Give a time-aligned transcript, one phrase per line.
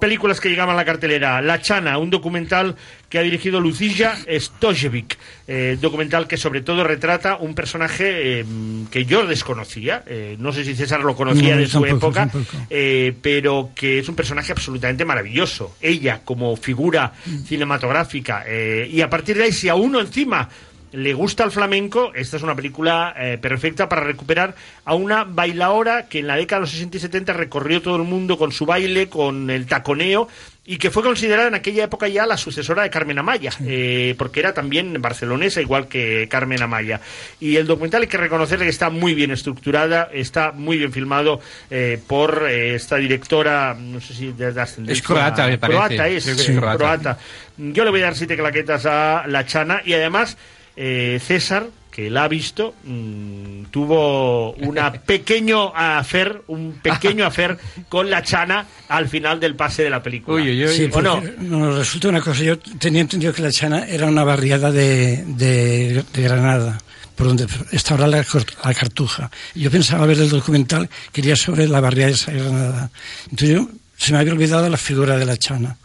[0.00, 1.42] Películas que llegaban a la cartelera.
[1.42, 2.76] La Chana, un documental
[3.08, 5.18] que ha dirigido Lucilla Stojevic.
[5.48, 8.44] Eh, documental que sobre todo retrata un personaje eh,
[8.92, 10.04] que yo desconocía.
[10.06, 12.30] Eh, no sé si César lo conocía No, de su tampoco, época,
[12.70, 15.74] eh, pero que es un personaje absolutamente maravilloso.
[15.80, 17.14] Ella como figura
[17.46, 18.44] cinematográfica.
[18.88, 20.48] y a partir de ahí, si a uno encima
[20.92, 26.06] le gusta el flamenco, esta es una película eh, perfecta para recuperar a una bailaora
[26.08, 28.64] que en la década de los 60 y 70 recorrió todo el mundo con su
[28.66, 30.28] baile, con el taconeo,
[30.64, 34.40] y que fue considerada en aquella época ya la sucesora de Carmen Amaya, eh, porque
[34.40, 37.00] era también barcelonesa, igual que Carmen Amaya.
[37.40, 41.40] Y el documental hay que reconocerle que está muy bien estructurada, está muy bien filmado
[41.70, 45.78] eh, por eh, esta directora, no sé si de, de ascendencia- Es croata, me parece.
[45.78, 46.76] Croata es, sí, croata.
[46.78, 47.18] croata.
[47.56, 50.36] Yo le voy a dar siete claquetas a la Chana y además
[50.80, 58.08] eh, César, que la ha visto, mm, tuvo una pequeño afer, un pequeño afer con
[58.08, 60.40] la Chana al final del pase de la película.
[60.40, 60.72] Uy, uy, uy.
[60.72, 61.20] Sí, ¿O no?
[61.40, 62.44] nos resulta una cosa.
[62.44, 66.78] Yo tenía entendido que la Chana era una barriada de, de, de Granada,
[67.16, 68.24] por donde está ahora la,
[68.64, 69.28] la Cartuja.
[69.56, 72.90] Y yo pensaba ver el documental que iría sobre la barriada esa de Granada.
[73.24, 75.76] Entonces yo, se me había olvidado la figura de la Chana.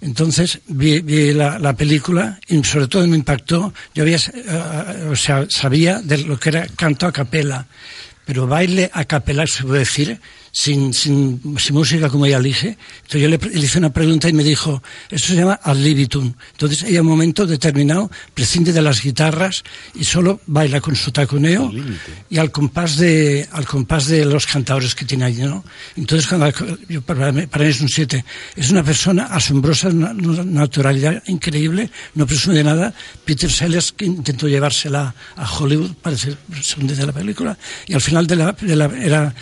[0.00, 3.72] Entonces vi, vi la, la película y sobre todo me impactó.
[3.94, 7.66] Yo había, eh, o sea, sabía de lo que era canto a capela,
[8.24, 10.20] pero baile a capela se puede decir
[10.52, 12.76] sin, sin, sin música como ella elige.
[13.02, 16.32] Entonces yo le, le hice una pregunta y me dijo, eso se llama ad libitum.
[16.52, 19.62] Entonces ella en un momento determinado prescinde de las guitarras
[19.94, 21.72] y solo baila con su taconeo
[22.28, 25.64] y al compás de, al compás de los cantadores que tiene allí, ¿no?
[25.96, 26.52] Entonces cuando,
[26.88, 28.24] yo, para, mí, para mí es un 7.
[28.56, 32.94] Es una persona asombrosa, una, una naturalidad increíble, no presume de nada.
[33.24, 37.56] Peter Sellers que intentó llevársela a Hollywood para hacer segunda de la película
[37.86, 39.34] y al final de la, de la era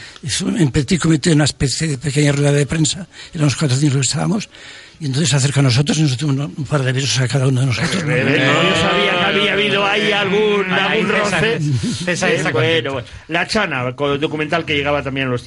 [0.59, 4.01] en Petit Comité una especie de pequeña rueda de prensa, éramos cuatro o cinco que
[4.03, 4.49] estábamos
[5.01, 7.47] y entonces se acerca a nosotros y nos dio un, par de besos a cada
[7.47, 8.05] uno de nosotros.
[8.05, 8.13] ¿no?
[8.13, 11.61] Eh, eh, no, yo sabía que había habido ahí algún, Ahí algún César- roce.
[12.05, 13.01] César Eh, está bueno.
[13.29, 15.45] La Chana, con el documental que llegaba también a los